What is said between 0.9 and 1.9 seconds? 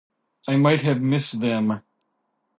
missed them.